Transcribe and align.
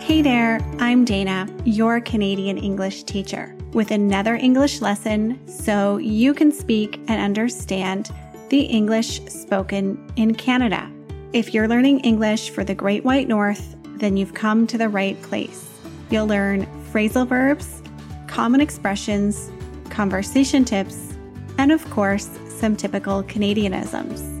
Hey 0.00 0.22
there, 0.22 0.58
I'm 0.78 1.04
Dana, 1.04 1.46
your 1.64 2.00
Canadian 2.00 2.56
English 2.56 3.02
teacher, 3.04 3.54
with 3.74 3.90
another 3.90 4.34
English 4.34 4.80
lesson 4.80 5.38
so 5.46 5.98
you 5.98 6.32
can 6.32 6.50
speak 6.50 6.96
and 7.06 7.20
understand 7.20 8.10
the 8.48 8.62
English 8.62 9.20
spoken 9.26 10.10
in 10.16 10.34
Canada. 10.34 10.90
If 11.34 11.52
you're 11.52 11.68
learning 11.68 12.00
English 12.00 12.48
for 12.48 12.64
the 12.64 12.74
Great 12.74 13.04
White 13.04 13.28
North, 13.28 13.76
then 13.98 14.16
you've 14.16 14.32
come 14.32 14.66
to 14.68 14.78
the 14.78 14.88
right 14.88 15.20
place. 15.20 15.68
You'll 16.08 16.26
learn 16.26 16.66
phrasal 16.90 17.28
verbs, 17.28 17.82
common 18.26 18.62
expressions, 18.62 19.52
conversation 19.90 20.64
tips, 20.64 21.12
and 21.58 21.70
of 21.70 21.88
course, 21.90 22.30
some 22.48 22.74
typical 22.74 23.22
Canadianisms. 23.22 24.39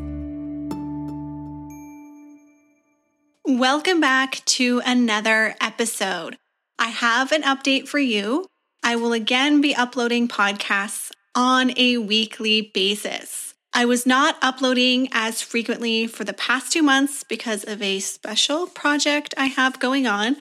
Welcome 3.60 4.00
back 4.00 4.42
to 4.56 4.80
another 4.86 5.54
episode. 5.60 6.38
I 6.78 6.86
have 6.88 7.30
an 7.30 7.42
update 7.42 7.88
for 7.88 7.98
you. 7.98 8.46
I 8.82 8.96
will 8.96 9.12
again 9.12 9.60
be 9.60 9.74
uploading 9.74 10.28
podcasts 10.28 11.10
on 11.34 11.74
a 11.76 11.98
weekly 11.98 12.70
basis. 12.72 13.52
I 13.74 13.84
was 13.84 14.06
not 14.06 14.38
uploading 14.40 15.10
as 15.12 15.42
frequently 15.42 16.06
for 16.06 16.24
the 16.24 16.32
past 16.32 16.72
two 16.72 16.82
months 16.82 17.22
because 17.22 17.62
of 17.64 17.82
a 17.82 18.00
special 18.00 18.66
project 18.66 19.34
I 19.36 19.48
have 19.48 19.78
going 19.78 20.06
on, 20.06 20.38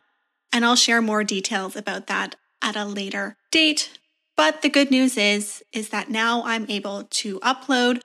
and 0.54 0.64
I'll 0.64 0.78
share 0.78 1.02
more 1.02 1.26
details 1.26 1.76
about 1.76 2.08
that 2.08 2.38
at 2.62 2.78
a 2.78 2.86
later 2.86 3.36
date. 3.52 4.00
But 4.38 4.62
the 4.62 4.70
good 4.70 4.92
news 4.92 5.18
is 5.18 5.62
is 5.74 5.90
that 5.90 6.10
now 6.10 6.44
I'm 6.46 6.68
able 6.70 7.04
to 7.04 7.42
upload 7.42 8.00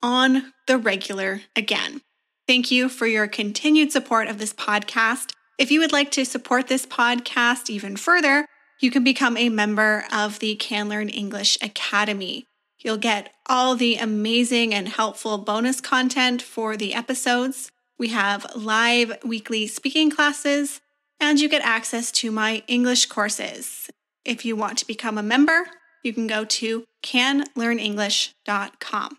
on 0.00 0.52
the 0.68 0.78
regular 0.78 1.40
again. 1.56 2.02
Thank 2.50 2.72
you 2.72 2.88
for 2.88 3.06
your 3.06 3.28
continued 3.28 3.92
support 3.92 4.26
of 4.26 4.38
this 4.38 4.52
podcast. 4.52 5.34
If 5.56 5.70
you 5.70 5.78
would 5.78 5.92
like 5.92 6.10
to 6.10 6.24
support 6.24 6.66
this 6.66 6.84
podcast 6.84 7.70
even 7.70 7.96
further, 7.96 8.44
you 8.80 8.90
can 8.90 9.04
become 9.04 9.36
a 9.36 9.48
member 9.48 10.04
of 10.12 10.40
the 10.40 10.56
Can 10.56 10.88
Learn 10.88 11.08
English 11.08 11.58
Academy. 11.62 12.48
You'll 12.80 12.96
get 12.96 13.32
all 13.48 13.76
the 13.76 13.94
amazing 13.94 14.74
and 14.74 14.88
helpful 14.88 15.38
bonus 15.38 15.80
content 15.80 16.42
for 16.42 16.76
the 16.76 16.92
episodes. 16.92 17.70
We 18.00 18.08
have 18.08 18.44
live 18.56 19.18
weekly 19.24 19.68
speaking 19.68 20.10
classes, 20.10 20.80
and 21.20 21.38
you 21.38 21.48
get 21.48 21.62
access 21.62 22.10
to 22.10 22.32
my 22.32 22.64
English 22.66 23.06
courses. 23.06 23.88
If 24.24 24.44
you 24.44 24.56
want 24.56 24.76
to 24.78 24.88
become 24.88 25.18
a 25.18 25.22
member, 25.22 25.68
you 26.02 26.12
can 26.12 26.26
go 26.26 26.44
to 26.44 26.82
canlearnenglish.com. 27.04 29.18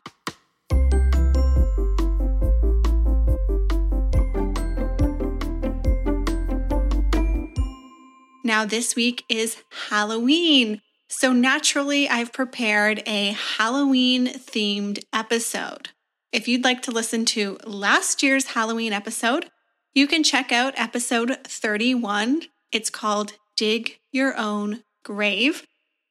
Now, 8.52 8.66
this 8.66 8.97
week 8.97 9.23
is 9.30 9.63
Halloween. 9.88 10.81
So, 11.07 11.31
naturally, 11.31 12.09
I've 12.09 12.33
prepared 12.33 13.02
a 13.05 13.27
Halloween 13.30 14.27
themed 14.27 15.02
episode. 15.13 15.91
If 16.33 16.49
you'd 16.49 16.66
like 16.66 16.81
to 16.81 16.91
listen 16.91 17.23
to 17.27 17.57
last 17.63 18.22
year's 18.22 18.47
Halloween 18.47 18.91
episode, 18.91 19.49
you 19.94 20.05
can 20.05 20.22
check 20.22 20.52
out 20.52 20.73
episode 20.75 21.38
31. 21.45 22.41
It's 22.73 22.89
called 22.89 23.38
Dig 23.55 23.99
Your 24.11 24.38
Own 24.38 24.83
Grave, 25.05 25.66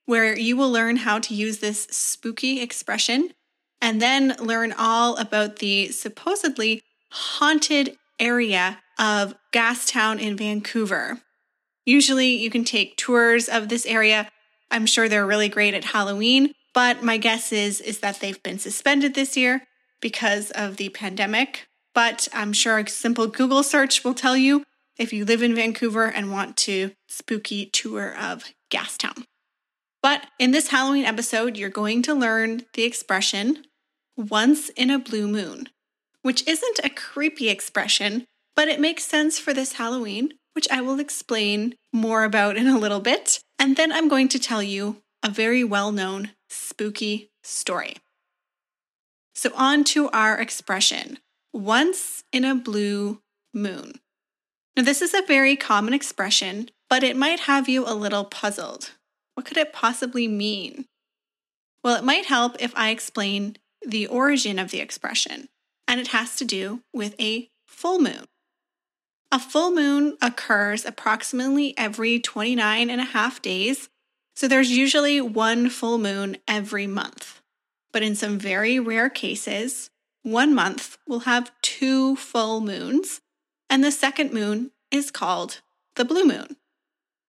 where 0.06 0.34
you 0.34 0.56
will 0.56 0.72
learn 0.72 0.96
how 0.96 1.18
to 1.18 1.34
use 1.34 1.58
this 1.58 1.88
spooky 1.91 2.62
expression 2.62 3.34
and 3.83 4.00
then 4.00 4.34
learn 4.41 4.72
all 4.78 5.14
about 5.16 5.56
the 5.56 5.88
supposedly 5.88 6.80
haunted 7.11 7.98
area 8.18 8.80
of 8.98 9.34
Gastown 9.52 10.18
in 10.18 10.38
Vancouver. 10.38 11.20
Usually, 11.91 12.36
you 12.36 12.50
can 12.50 12.62
take 12.62 12.96
tours 12.96 13.48
of 13.48 13.69
this 13.69 13.84
area. 13.84 14.30
I'm 14.70 14.86
sure 14.86 15.08
they're 15.08 15.27
really 15.27 15.48
great 15.48 15.74
at 15.74 15.86
Halloween, 15.86 16.52
but 16.73 17.02
my 17.02 17.17
guess 17.17 17.51
is 17.51 17.80
is 17.80 17.98
that 17.98 18.20
they've 18.20 18.40
been 18.45 18.61
suspended 18.61 19.14
this 19.14 19.36
year 19.36 19.67
because 20.00 20.52
of 20.52 20.77
the 20.77 20.90
pandemic. 20.90 21.67
But 21.92 22.29
I'm 22.33 22.52
sure 22.52 22.79
a 22.79 22.89
simple 22.89 23.27
Google 23.27 23.64
search 23.64 24.05
will 24.05 24.14
tell 24.14 24.36
you 24.36 24.62
if 24.98 25.12
you 25.12 25.24
live 25.24 25.42
in 25.42 25.52
Vancouver 25.52 26.05
and 26.05 26.30
want 26.30 26.56
to 26.58 26.92
spooky 27.08 27.67
tour 27.67 28.17
of 28.17 28.45
Gastown. 28.70 29.24
But 30.00 30.29
in 30.39 30.52
this 30.52 30.68
Halloween 30.68 31.06
episode, 31.06 31.56
you're 31.56 31.70
going 31.70 32.02
to 32.02 32.14
learn 32.14 32.67
the 32.74 32.84
expression 32.84 33.64
once 34.17 34.68
in 34.77 34.90
a 34.90 35.00
blue 35.00 35.27
moon, 35.27 35.68
which 36.23 36.46
isn't 36.46 36.79
a 36.84 36.89
creepy 36.89 37.48
expression, 37.48 38.29
but 38.56 38.68
it 38.68 38.80
makes 38.80 39.05
sense 39.05 39.38
for 39.38 39.52
this 39.52 39.74
Halloween 39.74 40.33
which 40.52 40.68
I 40.70 40.80
will 40.80 41.00
explain 41.00 41.74
more 41.92 42.24
about 42.24 42.56
in 42.56 42.66
a 42.66 42.78
little 42.78 43.00
bit. 43.00 43.40
And 43.58 43.77
then 43.77 43.92
I'm 43.92 44.08
going 44.08 44.28
to 44.28 44.38
tell 44.38 44.62
you 44.62 45.02
a 45.22 45.30
very 45.30 45.64
well 45.64 45.92
known 45.92 46.30
spooky 46.48 47.30
story. 47.42 47.96
So, 49.34 49.50
on 49.55 49.84
to 49.84 50.11
our 50.11 50.38
expression 50.38 51.18
once 51.52 52.24
in 52.33 52.44
a 52.44 52.55
blue 52.55 53.20
moon. 53.55 54.00
Now, 54.77 54.82
this 54.82 55.02
is 55.02 55.14
a 55.14 55.22
very 55.27 55.56
common 55.56 55.94
expression, 55.94 56.70
but 56.88 57.02
it 57.02 57.17
might 57.17 57.40
have 57.40 57.68
you 57.68 57.86
a 57.86 57.94
little 57.94 58.24
puzzled. 58.24 58.90
What 59.34 59.46
could 59.46 59.56
it 59.56 59.72
possibly 59.72 60.28
mean? 60.28 60.86
Well, 61.82 61.96
it 61.96 62.05
might 62.05 62.27
help 62.27 62.56
if 62.61 62.72
I 62.77 62.90
explain 62.90 63.56
the 63.80 64.06
origin 64.06 64.58
of 64.58 64.70
the 64.70 64.80
expression, 64.80 65.48
and 65.88 65.98
it 65.98 66.08
has 66.08 66.36
to 66.36 66.44
do 66.44 66.82
with 66.92 67.18
a 67.18 67.48
full 67.67 67.98
moon. 67.98 68.27
A 69.33 69.39
full 69.39 69.70
moon 69.70 70.17
occurs 70.20 70.85
approximately 70.85 71.73
every 71.79 72.18
29 72.18 72.91
and 72.91 73.01
a 73.01 73.05
half 73.05 73.41
days, 73.41 73.89
so 74.35 74.48
there's 74.48 74.73
usually 74.73 75.20
one 75.20 75.70
full 75.70 75.98
moon 75.98 76.39
every 76.48 76.89
month. 76.89 77.41
But 77.92 78.02
in 78.02 78.17
some 78.17 78.39
very 78.39 78.80
rare 78.80 79.08
cases, 79.08 79.91
one 80.23 80.52
month 80.55 80.98
will 81.07 81.20
have 81.20 81.52
two 81.63 82.17
full 82.17 82.61
moons, 82.61 83.20
and 83.68 83.85
the 83.85 83.92
second 83.92 84.33
moon 84.33 84.73
is 84.91 85.13
called 85.13 85.61
the 85.95 86.05
blue 86.05 86.24
moon. 86.24 86.57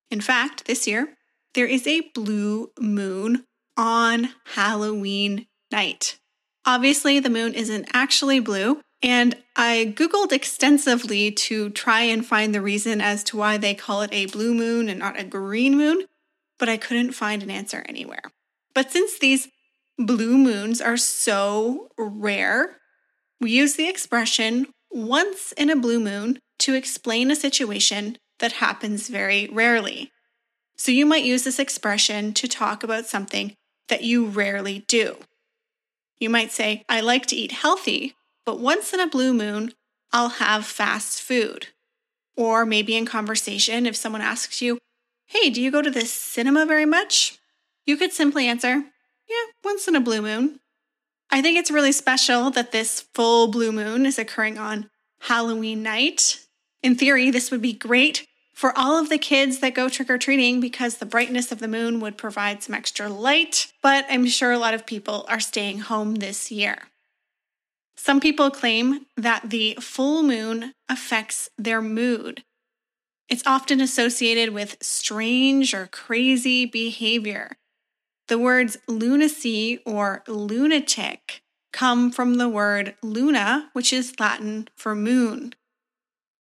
In 0.09 0.21
fact, 0.21 0.65
this 0.65 0.87
year, 0.87 1.17
there 1.53 1.67
is 1.67 1.85
a 1.85 2.09
blue 2.15 2.71
moon 2.79 3.45
on 3.77 4.29
Halloween 4.55 5.45
night. 5.71 6.19
Obviously, 6.65 7.19
the 7.19 7.29
moon 7.29 7.53
isn't 7.53 7.89
actually 7.93 8.39
blue, 8.39 8.81
and 9.03 9.35
I 9.55 9.93
Googled 9.97 10.31
extensively 10.31 11.31
to 11.31 11.69
try 11.71 12.01
and 12.01 12.25
find 12.25 12.53
the 12.53 12.61
reason 12.61 13.01
as 13.01 13.23
to 13.25 13.37
why 13.37 13.57
they 13.57 13.73
call 13.73 14.01
it 14.01 14.13
a 14.13 14.27
blue 14.27 14.53
moon 14.53 14.89
and 14.89 14.99
not 14.99 15.19
a 15.19 15.23
green 15.23 15.77
moon, 15.77 16.05
but 16.59 16.69
I 16.69 16.77
couldn't 16.77 17.13
find 17.13 17.41
an 17.41 17.51
answer 17.51 17.83
anywhere. 17.87 18.23
But 18.73 18.91
since 18.91 19.17
these 19.17 19.49
blue 19.97 20.37
moons 20.37 20.81
are 20.81 20.97
so 20.97 21.89
rare, 21.97 22.77
we 23.39 23.51
use 23.51 23.75
the 23.75 23.89
expression 23.89 24.67
once 24.91 25.51
in 25.53 25.69
a 25.69 25.75
blue 25.75 25.99
moon 25.99 26.39
to 26.59 26.75
explain 26.75 27.31
a 27.31 27.35
situation 27.35 28.17
that 28.39 28.53
happens 28.53 29.09
very 29.09 29.49
rarely. 29.51 30.11
So 30.75 30.91
you 30.91 31.05
might 31.05 31.23
use 31.23 31.43
this 31.43 31.59
expression 31.59 32.33
to 32.33 32.47
talk 32.47 32.83
about 32.83 33.05
something 33.05 33.55
that 33.87 34.03
you 34.03 34.25
rarely 34.25 34.85
do. 34.87 35.17
You 36.19 36.29
might 36.29 36.51
say, 36.51 36.83
I 36.87 37.01
like 37.01 37.25
to 37.27 37.35
eat 37.35 37.51
healthy, 37.51 38.15
but 38.45 38.59
once 38.59 38.93
in 38.93 38.99
a 38.99 39.07
blue 39.07 39.33
moon, 39.33 39.73
I'll 40.11 40.29
have 40.29 40.65
fast 40.65 41.21
food. 41.21 41.67
Or 42.35 42.65
maybe 42.65 42.95
in 42.95 43.05
conversation, 43.05 43.85
if 43.85 43.95
someone 43.95 44.21
asks 44.21 44.61
you, 44.61 44.77
Hey, 45.25 45.49
do 45.49 45.61
you 45.61 45.71
go 45.71 45.81
to 45.81 45.91
the 45.91 46.05
cinema 46.05 46.65
very 46.65 46.85
much? 46.85 47.39
You 47.85 47.97
could 47.97 48.11
simply 48.11 48.47
answer, 48.47 48.83
Yeah, 49.27 49.45
once 49.63 49.87
in 49.87 49.95
a 49.95 50.01
blue 50.01 50.21
moon. 50.21 50.59
I 51.29 51.41
think 51.41 51.57
it's 51.57 51.71
really 51.71 51.93
special 51.93 52.51
that 52.51 52.71
this 52.71 53.05
full 53.13 53.47
blue 53.47 53.71
moon 53.71 54.05
is 54.05 54.19
occurring 54.19 54.57
on 54.57 54.89
Halloween 55.21 55.81
night. 55.81 56.45
In 56.83 56.95
theory, 56.95 57.31
this 57.31 57.51
would 57.51 57.61
be 57.61 57.73
great 57.73 58.27
for 58.53 58.77
all 58.77 58.99
of 58.99 59.09
the 59.09 59.17
kids 59.17 59.59
that 59.59 59.73
go 59.73 59.87
trick 59.87 60.09
or 60.09 60.17
treating 60.17 60.59
because 60.59 60.97
the 60.97 61.05
brightness 61.05 61.51
of 61.51 61.59
the 61.59 61.67
moon 61.67 61.99
would 61.99 62.17
provide 62.17 62.61
some 62.61 62.75
extra 62.75 63.07
light, 63.07 63.71
but 63.81 64.05
I'm 64.09 64.27
sure 64.27 64.51
a 64.51 64.59
lot 64.59 64.73
of 64.73 64.85
people 64.85 65.25
are 65.29 65.39
staying 65.39 65.79
home 65.79 66.15
this 66.15 66.51
year. 66.51 66.90
Some 67.95 68.19
people 68.19 68.49
claim 68.49 69.05
that 69.15 69.49
the 69.49 69.77
full 69.79 70.23
moon 70.23 70.73
affects 70.89 71.49
their 71.57 71.81
mood. 71.81 72.43
It's 73.29 73.45
often 73.45 73.79
associated 73.79 74.53
with 74.53 74.77
strange 74.81 75.73
or 75.73 75.87
crazy 75.87 76.65
behavior. 76.65 77.57
The 78.27 78.37
words 78.37 78.77
lunacy 78.87 79.79
or 79.85 80.23
lunatic 80.27 81.41
come 81.71 82.11
from 82.11 82.35
the 82.35 82.49
word 82.49 82.95
luna, 83.01 83.69
which 83.73 83.93
is 83.93 84.19
Latin 84.19 84.67
for 84.75 84.95
moon. 84.95 85.53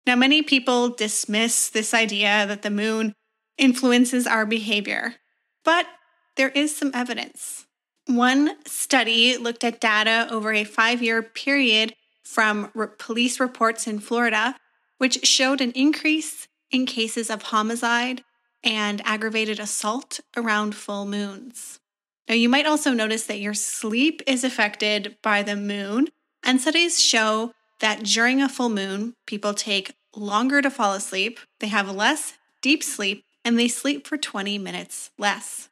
Now, 0.05 0.15
many 0.15 0.41
people 0.41 0.89
dismiss 0.89 1.69
this 1.69 1.93
idea 1.93 2.45
that 2.45 2.61
the 2.61 2.69
moon 2.69 3.13
influences 3.57 4.27
our 4.27 4.45
behavior, 4.45 5.15
but 5.63 5.87
there 6.35 6.49
is 6.49 6.75
some 6.75 6.91
evidence. 6.93 7.64
One 8.07 8.51
study 8.65 9.35
looked 9.37 9.63
at 9.63 9.81
data 9.81 10.27
over 10.29 10.53
a 10.53 10.63
five 10.63 11.01
year 11.01 11.23
period 11.23 11.95
from 12.23 12.71
re- 12.73 12.87
police 12.97 13.39
reports 13.39 13.87
in 13.87 13.99
Florida, 13.99 14.55
which 14.97 15.25
showed 15.25 15.59
an 15.59 15.71
increase 15.71 16.47
in 16.69 16.85
cases 16.85 17.29
of 17.29 17.43
homicide 17.43 18.23
and 18.63 19.01
aggravated 19.05 19.59
assault 19.59 20.19
around 20.37 20.75
full 20.75 21.05
moons. 21.05 21.79
Now, 22.27 22.35
you 22.35 22.49
might 22.49 22.65
also 22.65 22.93
notice 22.93 23.25
that 23.27 23.39
your 23.39 23.53
sleep 23.53 24.21
is 24.25 24.43
affected 24.43 25.17
by 25.21 25.43
the 25.43 25.55
moon, 25.55 26.07
and 26.43 26.59
studies 26.59 26.99
show 26.99 27.53
that 27.79 28.03
during 28.03 28.41
a 28.41 28.49
full 28.49 28.69
moon, 28.69 29.13
people 29.27 29.53
take 29.53 29.93
longer 30.15 30.61
to 30.61 30.71
fall 30.71 30.93
asleep, 30.93 31.39
they 31.59 31.67
have 31.67 31.89
less 31.89 32.33
deep 32.61 32.83
sleep, 32.83 33.23
and 33.43 33.59
they 33.59 33.67
sleep 33.67 34.07
for 34.07 34.17
20 34.17 34.57
minutes 34.57 35.11
less. 35.19 35.69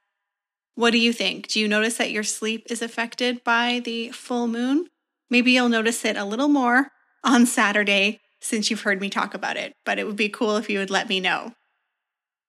What 0.76 0.92
do 0.92 0.98
you 0.98 1.14
think? 1.14 1.48
Do 1.48 1.60
you 1.60 1.68
notice 1.68 1.98
that 1.98 2.12
your 2.12 2.24
sleep 2.24 2.66
is 2.70 2.82
affected 2.82 3.44
by 3.44 3.80
the 3.84 4.10
full 4.10 4.48
moon? 4.48 4.88
Maybe 5.30 5.52
you'll 5.52 5.70
notice 5.70 6.04
it 6.04 6.18
a 6.18 6.26
little 6.26 6.48
more 6.48 6.90
on 7.24 7.46
Saturday 7.46 8.22
since 8.42 8.70
you've 8.70 8.82
heard 8.82 9.00
me 9.00 9.10
talk 9.10 9.36
about 9.36 9.56
it, 9.56 9.76
but 9.86 10.00
it 10.00 10.08
would 10.08 10.16
be 10.16 10.30
cool 10.30 10.58
if 10.58 10.70
you 10.70 10.80
would 10.80 10.90
let 10.90 11.08
me 11.08 11.20
know. 11.20 11.54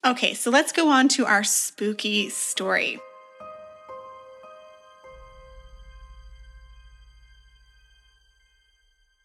Okay, 0.07 0.33
so 0.33 0.51
let's 0.51 0.73
go 0.73 0.89
on 0.89 1.09
to 1.09 1.27
our 1.27 1.45
spooky 1.45 2.31
story. 2.31 2.99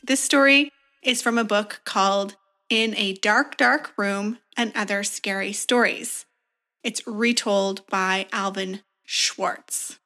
This 0.03 0.19
story 0.19 0.71
is 1.03 1.21
from 1.21 1.37
a 1.37 1.43
book 1.43 1.81
called 1.85 2.35
In 2.69 2.95
a 2.97 3.13
Dark, 3.13 3.55
Dark 3.57 3.93
Room 3.97 4.39
and 4.57 4.73
Other 4.75 5.03
Scary 5.03 5.53
Stories. 5.53 6.25
It's 6.83 7.05
retold 7.07 7.85
by 7.87 8.27
Alvin 8.31 8.81
Schwartz. 9.11 9.97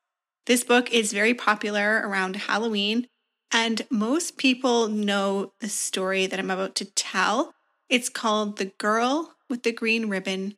This 0.46 0.64
book 0.64 0.90
is 0.94 1.12
very 1.12 1.34
popular 1.34 2.02
around 2.06 2.38
Halloween, 2.38 3.10
and 3.52 3.86
most 3.90 4.38
people 4.38 4.88
know 4.88 5.52
the 5.60 5.68
story 5.68 6.26
that 6.26 6.40
I'm 6.40 6.50
about 6.50 6.74
to 6.76 6.86
tell. 6.86 7.54
It's 7.90 8.08
called 8.08 8.56
The 8.56 8.72
Girl 8.78 9.36
with 9.50 9.64
the 9.64 9.74
Green 9.74 10.08
Ribbon 10.08 10.56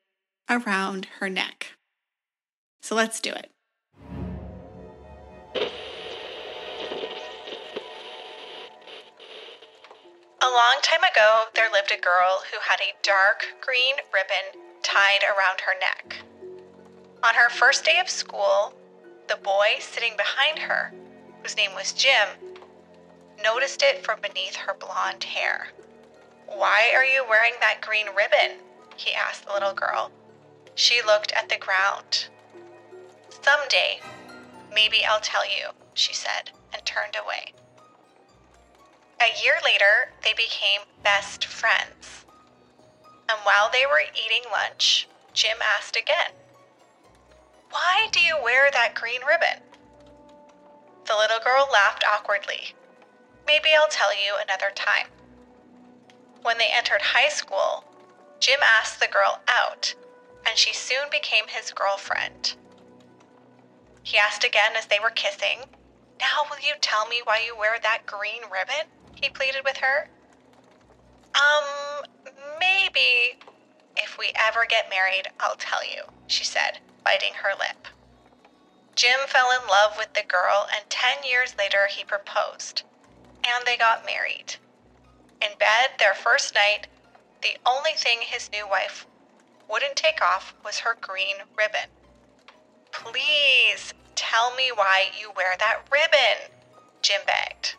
Around 0.48 1.08
Her 1.18 1.28
Neck. 1.28 1.72
So 2.84 2.94
let's 2.94 3.20
do 3.20 3.32
it. 3.32 3.50
A 10.40 10.46
long 10.46 10.78
time 10.84 11.02
ago, 11.02 11.46
there 11.56 11.72
lived 11.72 11.92
a 11.92 12.00
girl 12.00 12.44
who 12.52 12.60
had 12.62 12.80
a 12.80 12.94
dark 13.02 13.48
green 13.60 13.96
ribbon 14.14 14.62
tied 14.84 15.24
around 15.24 15.62
her 15.62 15.74
neck. 15.80 16.24
On 17.26 17.34
her 17.34 17.50
first 17.50 17.84
day 17.84 18.00
of 18.00 18.08
school, 18.08 18.72
the 19.28 19.36
boy 19.38 19.78
sitting 19.80 20.16
behind 20.16 20.60
her, 20.60 20.94
whose 21.42 21.58
name 21.58 21.74
was 21.74 21.92
Jim, 21.92 22.28
noticed 23.44 23.82
it 23.82 24.06
from 24.06 24.22
beneath 24.22 24.56
her 24.56 24.76
blonde 24.76 25.24
hair. 25.24 25.70
Why 26.46 26.92
are 26.94 27.04
you 27.04 27.26
wearing 27.28 27.54
that 27.62 27.82
green 27.82 28.06
ribbon? 28.16 28.60
he 28.96 29.12
asked 29.16 29.48
the 29.48 29.54
little 29.54 29.74
girl. 29.74 30.12
She 30.76 31.02
looked 31.02 31.32
at 31.32 31.50
the 31.50 31.58
ground. 31.58 32.28
Someday, 33.42 34.02
maybe 34.72 35.04
I'll 35.04 35.20
tell 35.20 35.48
you, 35.48 35.70
she 35.96 36.14
said, 36.14 36.52
and 36.72 36.86
turned 36.86 37.16
away. 37.16 37.54
A 39.20 39.44
year 39.44 39.56
later, 39.66 40.12
they 40.24 40.34
became 40.34 40.82
best 41.04 41.46
friends. 41.46 42.24
And 43.28 43.40
while 43.42 43.72
they 43.72 43.88
were 43.88 44.04
eating 44.14 44.44
lunch, 44.52 45.08
Jim 45.34 45.58
asked 45.76 45.96
again, 45.96 46.32
you 48.36 48.44
wear 48.44 48.70
that 48.72 48.96
green 48.96 49.22
ribbon? 49.28 49.64
The 51.06 51.16
little 51.16 51.40
girl 51.44 51.68
laughed 51.72 52.04
awkwardly. 52.04 52.74
Maybe 53.46 53.70
I'll 53.78 53.88
tell 53.90 54.14
you 54.14 54.36
another 54.42 54.72
time. 54.76 55.08
When 56.42 56.58
they 56.58 56.70
entered 56.72 57.02
high 57.02 57.30
school, 57.30 57.86
Jim 58.40 58.60
asked 58.64 59.00
the 59.00 59.08
girl 59.08 59.40
out, 59.48 59.94
and 60.48 60.58
she 60.58 60.74
soon 60.74 61.10
became 61.12 61.46
his 61.48 61.72
girlfriend. 61.72 62.56
He 64.04 64.18
asked 64.18 64.44
again 64.44 64.76
as 64.78 64.88
they 64.88 65.00
were 65.02 65.12
kissing, 65.12 65.66
Now 66.20 66.46
will 66.50 66.60
you 66.62 66.76
tell 66.82 67.08
me 67.08 67.22
why 67.24 67.42
you 67.46 67.56
wear 67.58 67.78
that 67.82 68.06
green 68.06 68.44
ribbon? 68.52 68.92
he 69.16 69.30
pleaded 69.30 69.62
with 69.64 69.78
her. 69.78 70.10
Um, 71.36 72.04
maybe 72.60 73.40
if 73.98 74.18
we 74.20 74.32
ever 74.36 74.66
get 74.70 74.90
married, 74.90 75.28
I'll 75.40 75.56
tell 75.56 75.84
you, 75.84 76.04
she 76.28 76.44
said, 76.44 76.80
biting 77.04 77.34
her 77.44 77.52
lip. 77.58 77.95
Jim 78.96 79.20
fell 79.28 79.50
in 79.52 79.68
love 79.68 79.98
with 79.98 80.14
the 80.14 80.24
girl, 80.24 80.68
and 80.74 80.90
10 80.90 81.30
years 81.30 81.56
later 81.58 81.88
he 81.90 82.04
proposed. 82.04 82.84
And 83.44 83.66
they 83.66 83.78
got 83.78 84.06
married. 84.06 84.56
In 85.42 85.58
bed, 85.60 86.00
their 86.00 86.14
first 86.14 86.56
night, 86.56 86.88
the 87.42 87.58
only 87.66 87.92
thing 87.92 88.20
his 88.22 88.50
new 88.52 88.68
wife 88.68 89.06
wouldn't 89.70 89.98
take 89.98 90.22
off 90.22 90.56
was 90.64 90.80
her 90.80 90.98
green 91.00 91.36
ribbon. 91.58 91.90
Please 92.92 93.94
tell 94.16 94.56
me 94.56 94.72
why 94.74 95.08
you 95.20 95.32
wear 95.36 95.56
that 95.60 95.82
ribbon, 95.92 96.52
Jim 97.02 97.22
begged. 97.28 97.76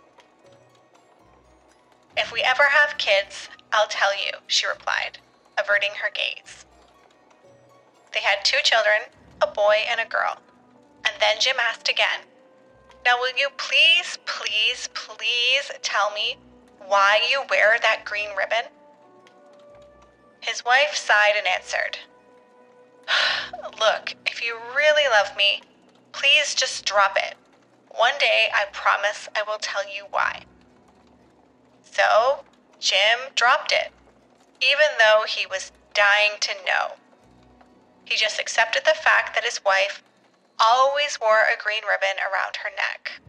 If 2.17 2.33
we 2.33 2.43
ever 2.43 2.65
have 2.65 2.99
kids, 2.99 3.49
I'll 3.73 3.89
tell 3.89 4.15
you, 4.15 4.33
she 4.47 4.67
replied, 4.67 5.19
averting 5.59 5.91
her 6.03 6.11
gaze. 6.13 6.67
They 8.13 8.21
had 8.21 8.45
two 8.45 8.59
children, 8.63 9.01
a 9.43 9.47
boy 9.47 9.77
and 9.91 10.01
a 10.01 10.07
girl. 10.09 10.39
And 11.05 11.15
then 11.21 11.37
Jim 11.41 11.57
asked 11.61 11.89
again, 11.89 12.21
Now 13.05 13.19
will 13.19 13.37
you 13.37 13.49
please, 13.57 14.19
please, 14.25 14.89
please 14.95 15.71
tell 15.83 16.11
me 16.13 16.37
why 16.87 17.21
you 17.31 17.43
wear 17.51 17.79
that 17.81 18.05
green 18.05 18.31
ribbon? 18.37 18.71
His 20.41 20.65
wife 20.65 20.95
sighed 20.95 21.35
and 21.37 21.47
answered, 21.47 21.99
Look, 23.81 24.15
if 24.27 24.45
you 24.45 24.59
really 24.77 25.09
love 25.11 25.37
me, 25.37 25.63
please 26.13 26.55
just 26.55 26.85
drop 26.85 27.17
it. 27.17 27.35
One 27.89 28.15
day 28.19 28.49
I 28.55 28.67
promise 28.73 29.29
I 29.35 29.43
will 29.43 29.59
tell 29.59 29.83
you 29.93 30.05
why. 30.11 30.43
So 31.83 32.45
Jim 32.79 33.19
dropped 33.35 33.73
it, 33.73 33.91
even 34.61 34.87
though 34.99 35.25
he 35.27 35.47
was 35.47 35.73
dying 35.95 36.33
to 36.41 36.55
know. 36.67 36.95
He 38.05 38.17
just 38.17 38.39
accepted 38.39 38.85
the 38.85 38.95
fact 38.95 39.35
that 39.35 39.45
his 39.45 39.65
wife 39.65 40.03
always 40.59 41.19
wore 41.21 41.41
a 41.41 41.63
green 41.63 41.83
ribbon 41.89 42.17
around 42.21 42.57
her 42.57 42.71
neck. 42.71 43.21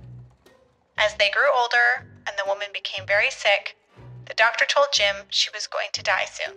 As 0.97 1.15
they 1.15 1.29
grew 1.29 1.53
older 1.53 2.07
and 2.25 2.35
the 2.38 2.47
woman 2.47 2.68
became 2.74 3.06
very 3.06 3.29
sick, 3.29 3.77
the 4.25 4.33
doctor 4.33 4.65
told 4.65 4.88
Jim 4.91 5.25
she 5.29 5.50
was 5.53 5.68
going 5.68 5.89
to 5.94 6.03
die 6.03 6.25
soon. 6.25 6.56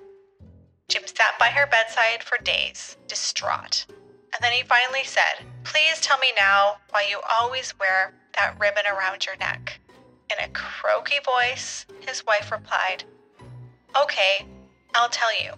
Jim 0.88 1.06
sat 1.06 1.38
by 1.38 1.50
her 1.50 1.66
bedside 1.66 2.22
for 2.22 2.38
days, 2.38 2.96
distraught. 3.06 3.86
And 3.88 4.42
then 4.42 4.52
he 4.52 4.62
finally 4.62 5.04
said, 5.04 5.44
Please 5.64 6.00
tell 6.00 6.18
me 6.18 6.32
now 6.36 6.76
why 6.90 7.06
you 7.08 7.20
always 7.28 7.78
wear 7.78 8.14
that 8.36 8.58
ribbon 8.58 8.84
around 8.86 9.26
your 9.26 9.36
neck. 9.36 9.78
In 10.30 10.44
a 10.44 10.48
croaky 10.48 11.18
voice, 11.24 11.86
his 12.00 12.24
wife 12.26 12.50
replied, 12.50 13.04
Okay, 13.96 14.46
I'll 14.94 15.08
tell 15.08 15.32
you. 15.32 15.52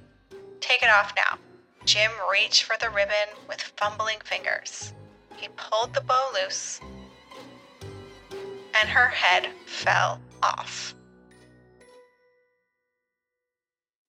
Take 0.60 0.82
it 0.82 0.88
off 0.88 1.14
now. 1.16 1.38
Jim 1.84 2.10
reached 2.30 2.62
for 2.62 2.76
the 2.80 2.90
ribbon 2.90 3.28
with 3.48 3.60
fumbling 3.76 4.20
fingers. 4.24 4.92
He 5.36 5.48
pulled 5.56 5.94
the 5.94 6.00
bow 6.00 6.30
loose, 6.34 6.80
and 7.82 8.88
her 8.88 9.08
head 9.08 9.48
fell 9.66 10.20
off. 10.42 10.94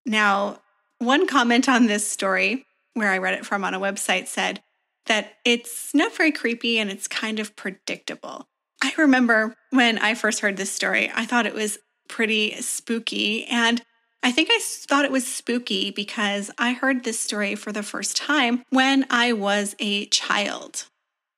Now, 0.06 0.60
one 1.00 1.27
comment 1.27 1.68
on 1.68 1.88
this 1.88 2.08
story, 2.08 2.65
where 2.94 3.10
I 3.12 3.18
read 3.18 3.34
it 3.34 3.46
from 3.46 3.63
on 3.63 3.74
a 3.74 3.80
website, 3.80 4.27
said 4.27 4.62
that 5.06 5.34
it's 5.44 5.94
not 5.94 6.15
very 6.15 6.32
creepy 6.32 6.77
and 6.77 6.89
it's 6.89 7.08
kind 7.08 7.39
of 7.39 7.56
predictable. 7.56 8.48
I 8.82 8.94
remember 8.98 9.56
when 9.70 9.98
I 9.98 10.13
first 10.13 10.42
heard 10.42 10.58
this 10.58 10.72
story, 10.72 11.12
I 11.15 11.25
thought 11.25 11.46
it 11.46 11.53
was 11.53 11.77
pretty 12.08 12.62
spooky. 12.62 13.46
And 13.46 13.82
I 14.22 14.32
think 14.32 14.50
I 14.51 14.60
thought 14.62 15.06
it 15.06 15.12
was 15.12 15.27
spooky 15.27 15.92
because 15.92 16.51
I 16.58 16.74
heard 16.74 17.03
this 17.03 17.20
story 17.20 17.56
for 17.56 17.72
the 17.72 17.84
first 17.84 18.15
time 18.15 18.63
when 18.70 19.06
I 19.10 19.34
was 19.34 19.75
a 19.80 20.06
child. 20.08 20.88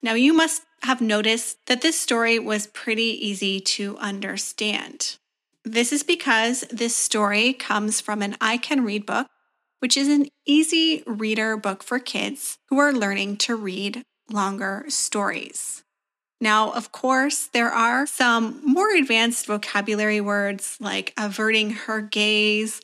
Now, 0.06 0.14
you 0.14 0.34
must 0.34 0.62
have 0.84 1.02
noticed 1.02 1.66
that 1.66 1.82
this 1.82 2.00
story 2.00 2.38
was 2.38 2.68
pretty 2.68 3.28
easy 3.28 3.60
to 3.60 3.98
understand. 3.98 5.18
This 5.64 5.92
is 5.92 6.04
because 6.04 6.64
this 6.70 6.96
story 6.96 7.54
comes 7.54 8.02
from 8.02 8.22
an 8.22 8.38
I 8.40 8.58
Can 8.58 8.84
Read 8.86 9.08
book, 9.08 9.26
which 9.80 9.98
is 9.98 10.08
an 10.08 10.28
easy 10.46 11.02
reader 11.08 11.58
book 11.58 11.82
for 11.82 11.98
kids 11.98 12.60
who 12.70 12.78
are 12.78 12.94
learning 12.94 13.38
to 13.38 13.56
read 13.56 14.04
longer 14.30 14.86
stories. 14.90 15.84
Now, 16.40 16.72
of 16.74 16.92
course, 16.92 17.48
there 17.48 17.72
are 17.72 18.06
some 18.06 18.62
more 18.64 18.94
advanced 18.94 19.48
vocabulary 19.48 20.22
words 20.22 20.78
like 20.80 21.16
averting 21.18 21.72
her 21.72 22.00
gaze, 22.00 22.80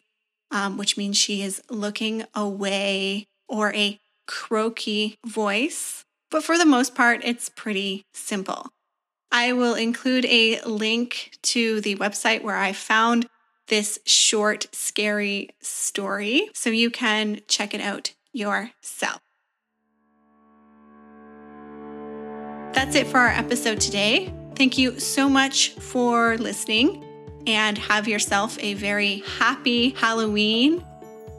um, 0.49 0.75
which 0.75 0.97
means 0.97 1.17
she 1.17 1.43
is 1.43 1.61
looking 1.69 2.25
away, 2.33 3.27
or 3.47 3.71
a 3.75 3.99
croaky 4.25 5.19
voice. 5.23 6.03
But 6.31 6.43
for 6.43 6.57
the 6.57 6.65
most 6.65 6.95
part, 6.95 7.21
it's 7.23 7.49
pretty 7.49 8.05
simple. 8.13 8.71
I 9.31 9.53
will 9.53 9.75
include 9.75 10.25
a 10.25 10.61
link 10.61 11.37
to 11.43 11.81
the 11.81 11.95
website 11.97 12.41
where 12.41 12.57
I 12.57 12.73
found 12.73 13.27
this 13.67 13.99
short, 14.05 14.67
scary 14.71 15.49
story 15.59 16.49
so 16.53 16.69
you 16.69 16.89
can 16.89 17.41
check 17.47 17.73
it 17.73 17.81
out 17.81 18.13
yourself. 18.33 19.19
That's 22.73 22.95
it 22.95 23.07
for 23.07 23.19
our 23.19 23.29
episode 23.29 23.79
today. 23.79 24.33
Thank 24.55 24.77
you 24.77 24.99
so 24.99 25.29
much 25.29 25.71
for 25.71 26.37
listening 26.37 27.05
and 27.47 27.77
have 27.77 28.07
yourself 28.07 28.57
a 28.61 28.73
very 28.73 29.23
happy 29.37 29.89
Halloween. 29.91 30.83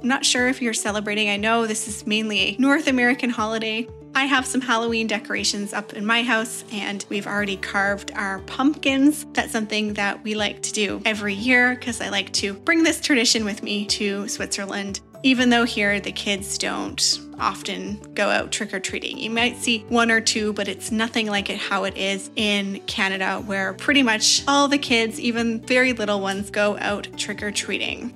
I'm 0.01 0.09
not 0.09 0.25
sure 0.25 0.49
if 0.49 0.61
you're 0.61 0.75
celebrating. 0.75 1.29
I 1.29 1.37
know 1.37 1.67
this 1.67 1.89
is 1.89 2.07
mainly 2.07 2.39
a 2.41 2.57
North 2.59 2.87
American 2.87 3.31
holiday. 3.31 3.87
I 4.15 4.27
have 4.27 4.47
some 4.47 4.61
Halloween 4.61 5.07
decorations 5.07 5.73
up 5.73 5.95
in 5.95 6.05
my 6.05 6.23
house 6.23 6.65
and 6.71 7.05
we've 7.09 7.27
already 7.27 7.57
carved 7.57 8.11
our 8.15 8.41
pumpkins. 8.41 9.27
That's 9.33 9.53
something 9.53 9.95
that 9.95 10.23
we 10.23 10.35
like 10.35 10.61
to 10.63 10.73
do 10.73 11.01
every 11.07 11.35
year 11.35 11.75
because 11.75 12.01
I 12.01 12.11
like 12.11 12.31
to 12.35 12.53
bring 12.53 12.83
this 12.83 13.01
tradition 13.01 13.45
with 13.45 13.63
me 13.63 13.87
to 13.87 14.29
Switzerland. 14.29 15.01
Even 15.23 15.49
though 15.51 15.65
here 15.65 15.99
the 15.99 16.13
kids 16.13 16.59
don't 16.59 17.21
often 17.39 18.01
go 18.15 18.29
out 18.29 18.53
trick 18.53 18.75
or 18.75 18.81
treating. 18.81 19.19
You 19.19 19.31
might 19.31 19.57
see 19.57 19.85
one 19.89 20.11
or 20.11 20.21
two, 20.21 20.53
but 20.53 20.69
it's 20.69 20.91
nothing 20.91 21.27
like 21.27 21.49
it 21.49 21.59
how 21.59 21.85
it 21.85 21.97
is 21.97 22.31
in 22.37 22.81
Canada, 22.87 23.41
where 23.47 23.73
pretty 23.73 24.03
much 24.03 24.43
all 24.47 24.69
the 24.69 24.79
kids, 24.79 25.21
even 25.21 25.61
very 25.61 25.93
little 25.93 26.21
ones, 26.21 26.51
go 26.51 26.77
out 26.79 27.09
trick 27.17 27.43
or 27.43 27.51
treating. 27.51 28.15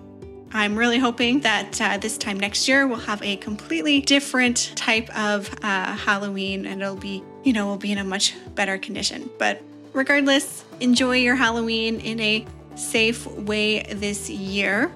I'm 0.52 0.76
really 0.76 0.98
hoping 0.98 1.40
that 1.40 1.80
uh, 1.80 1.98
this 1.98 2.16
time 2.16 2.38
next 2.38 2.68
year 2.68 2.86
we'll 2.86 2.98
have 2.98 3.22
a 3.22 3.36
completely 3.36 4.00
different 4.00 4.72
type 4.76 5.08
of 5.16 5.52
uh, 5.62 5.96
Halloween 5.96 6.66
and 6.66 6.80
it'll 6.80 6.96
be, 6.96 7.22
you 7.44 7.52
know, 7.52 7.66
we'll 7.66 7.76
be 7.76 7.92
in 7.92 7.98
a 7.98 8.04
much 8.04 8.34
better 8.54 8.78
condition. 8.78 9.28
But 9.38 9.62
regardless, 9.92 10.64
enjoy 10.80 11.16
your 11.16 11.34
Halloween 11.34 12.00
in 12.00 12.20
a 12.20 12.46
safe 12.76 13.26
way 13.26 13.82
this 13.82 14.30
year. 14.30 14.92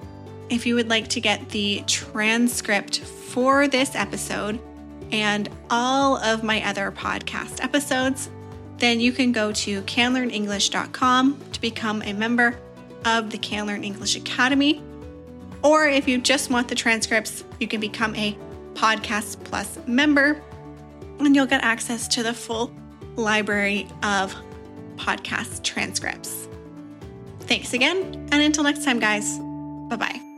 If 0.49 0.65
you 0.65 0.75
would 0.75 0.89
like 0.89 1.07
to 1.09 1.21
get 1.21 1.49
the 1.49 1.83
transcript 1.87 2.99
for 2.99 3.67
this 3.67 3.95
episode 3.95 4.59
and 5.11 5.49
all 5.69 6.17
of 6.17 6.43
my 6.43 6.65
other 6.67 6.91
podcast 6.91 7.63
episodes, 7.63 8.29
then 8.77 8.99
you 8.99 9.11
can 9.11 9.31
go 9.31 9.51
to 9.51 9.81
canlearnenglish.com 9.83 11.39
to 11.51 11.61
become 11.61 12.01
a 12.03 12.13
member 12.13 12.57
of 13.05 13.29
the 13.29 13.37
Can 13.37 13.67
Learn 13.67 13.83
English 13.83 14.15
Academy. 14.15 14.81
Or 15.63 15.87
if 15.87 16.07
you 16.07 16.17
just 16.17 16.49
want 16.49 16.67
the 16.67 16.75
transcripts, 16.75 17.43
you 17.59 17.67
can 17.67 17.79
become 17.79 18.15
a 18.15 18.37
Podcast 18.73 19.43
Plus 19.43 19.77
member 19.85 20.41
and 21.19 21.35
you'll 21.35 21.45
get 21.45 21.63
access 21.63 22.07
to 22.09 22.23
the 22.23 22.33
full 22.33 22.73
library 23.15 23.87
of 24.03 24.35
podcast 24.95 25.63
transcripts. 25.63 26.47
Thanks 27.41 27.73
again, 27.73 28.27
and 28.31 28.41
until 28.41 28.63
next 28.63 28.83
time, 28.83 28.99
guys, 28.99 29.37
bye 29.89 29.97
bye. 29.97 30.30